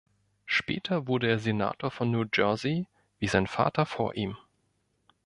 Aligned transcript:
Später 0.47 1.05
wurde 1.05 1.27
er 1.27 1.37
Senator 1.37 1.91
von 1.91 2.09
New 2.09 2.25
Jersey, 2.33 2.87
wie 3.19 3.27
sein 3.27 3.45
Vater 3.45 3.85
vor 3.85 4.15
ihm. 4.15 4.35